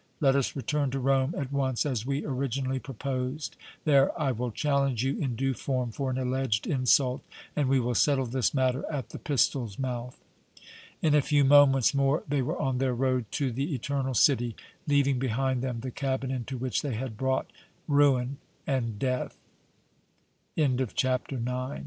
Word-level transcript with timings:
Let 0.19 0.35
us 0.35 0.55
return 0.55 0.89
to 0.89 0.99
Rome 0.99 1.35
at 1.37 1.51
once 1.53 1.85
as 1.85 2.07
we 2.07 2.25
originally 2.25 2.79
proposed. 2.79 3.55
There 3.85 4.19
I 4.19 4.31
will 4.31 4.49
challenge 4.49 5.03
you 5.03 5.15
in 5.19 5.35
due 5.35 5.53
form 5.53 5.91
for 5.91 6.09
an 6.09 6.17
alleged 6.17 6.65
insult, 6.65 7.21
and 7.55 7.69
we 7.69 7.79
will 7.79 7.93
settle 7.93 8.25
this 8.25 8.51
matter 8.51 8.83
at 8.91 9.09
the 9.09 9.19
pistol's 9.19 9.77
mouth!" 9.77 10.19
In 11.03 11.13
a 11.13 11.21
few 11.21 11.45
moments 11.45 11.93
more 11.93 12.23
they 12.27 12.41
were 12.41 12.59
on 12.59 12.79
their 12.79 12.95
road 12.95 13.25
to 13.33 13.51
the 13.51 13.75
Eternal 13.75 14.15
City, 14.15 14.55
leaving 14.87 15.19
behind 15.19 15.61
them 15.61 15.81
the 15.81 15.91
cabin 15.91 16.31
into 16.31 16.57
which 16.57 16.81
they 16.81 16.95
had 16.95 17.15
brought 17.15 17.51
ruin 17.87 18.39
and 18.65 18.97
death! 18.97 19.37
CHAPTER 20.57 20.75
X. 20.75 20.83
THE 20.83 20.85
COUNTESS 20.95 21.31
OF 21.33 21.43
MON 21.43 21.79